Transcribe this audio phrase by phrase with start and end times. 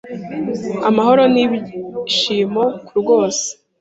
[0.89, 3.47] amahoro n'ibyishimokurwose